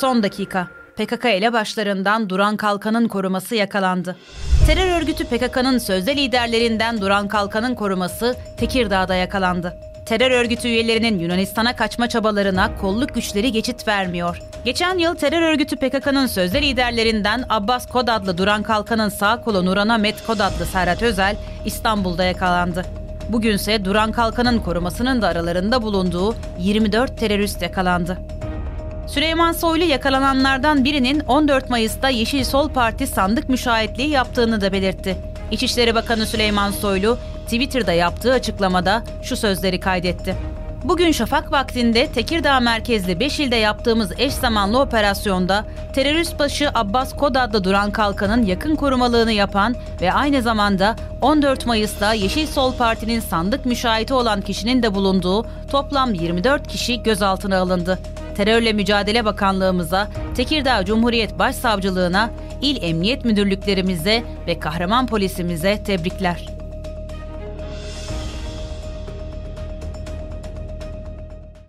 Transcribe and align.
Son 0.00 0.22
dakika. 0.22 0.68
PKK 0.96 1.24
elebaşlarından 1.24 2.30
Duran 2.30 2.56
Kalkan'ın 2.56 3.08
koruması 3.08 3.54
yakalandı. 3.54 4.16
Terör 4.66 5.00
örgütü 5.00 5.24
PKK'nın 5.24 5.78
sözde 5.78 6.16
liderlerinden 6.16 7.00
Duran 7.00 7.28
Kalkan'ın 7.28 7.74
koruması 7.74 8.36
Tekirdağ'da 8.56 9.14
yakalandı. 9.14 9.74
Terör 10.06 10.30
örgütü 10.30 10.68
üyelerinin 10.68 11.18
Yunanistan'a 11.18 11.76
kaçma 11.76 12.08
çabalarına 12.08 12.76
kolluk 12.76 13.14
güçleri 13.14 13.52
geçit 13.52 13.88
vermiyor. 13.88 14.42
Geçen 14.64 14.98
yıl 14.98 15.14
terör 15.14 15.42
örgütü 15.42 15.76
PKK'nın 15.76 16.26
sözde 16.26 16.62
liderlerinden 16.62 17.44
Abbas 17.48 17.88
Kod 17.88 18.08
adlı 18.08 18.38
Duran 18.38 18.62
Kalkan'ın 18.62 19.08
sağ 19.08 19.40
kolu 19.40 19.66
Nuran 19.66 19.88
Ahmet 19.88 20.26
Kod 20.26 20.40
adlı 20.40 20.66
Serhat 20.66 21.02
Özel 21.02 21.36
İstanbul'da 21.64 22.24
yakalandı. 22.24 22.84
Bugünse 23.28 23.84
Duran 23.84 24.12
Kalkan'ın 24.12 24.58
korumasının 24.58 25.22
da 25.22 25.28
aralarında 25.28 25.82
bulunduğu 25.82 26.34
24 26.58 27.18
terörist 27.18 27.62
yakalandı. 27.62 28.37
Süleyman 29.08 29.52
Soylu 29.52 29.84
yakalananlardan 29.84 30.84
birinin 30.84 31.20
14 31.20 31.70
Mayıs'ta 31.70 32.08
Yeşil 32.08 32.44
Sol 32.44 32.68
Parti 32.68 33.06
sandık 33.06 33.48
müşahitliği 33.48 34.08
yaptığını 34.08 34.60
da 34.60 34.72
belirtti. 34.72 35.16
İçişleri 35.50 35.94
Bakanı 35.94 36.26
Süleyman 36.26 36.70
Soylu 36.70 37.18
Twitter'da 37.44 37.92
yaptığı 37.92 38.32
açıklamada 38.32 39.02
şu 39.22 39.36
sözleri 39.36 39.80
kaydetti. 39.80 40.36
Bugün 40.84 41.12
şafak 41.12 41.52
vaktinde 41.52 42.06
Tekirdağ 42.06 42.60
merkezli 42.60 43.20
5 43.20 43.40
ilde 43.40 43.56
yaptığımız 43.56 44.12
eş 44.18 44.32
zamanlı 44.32 44.80
operasyonda 44.80 45.64
terörist 45.94 46.38
başı 46.38 46.70
Abbas 46.74 47.16
Kod 47.16 47.34
adlı 47.34 47.64
Duran 47.64 47.90
Kalkan'ın 47.90 48.46
yakın 48.46 48.76
korumalığını 48.76 49.32
yapan 49.32 49.74
ve 50.00 50.12
aynı 50.12 50.42
zamanda 50.42 50.96
14 51.20 51.66
Mayıs'ta 51.66 52.12
Yeşil 52.12 52.46
Sol 52.46 52.74
Parti'nin 52.74 53.20
sandık 53.20 53.66
müşahiti 53.66 54.14
olan 54.14 54.40
kişinin 54.40 54.82
de 54.82 54.94
bulunduğu 54.94 55.46
toplam 55.70 56.14
24 56.14 56.68
kişi 56.68 57.02
gözaltına 57.02 57.58
alındı. 57.58 57.98
Terörle 58.38 58.72
Mücadele 58.72 59.24
Bakanlığımıza, 59.24 60.08
Tekirdağ 60.36 60.84
Cumhuriyet 60.84 61.38
Başsavcılığına, 61.38 62.30
İl 62.62 62.82
Emniyet 62.82 63.24
Müdürlüklerimize 63.24 64.24
ve 64.46 64.60
kahraman 64.60 65.06
polisimize 65.06 65.82
tebrikler. 65.82 66.57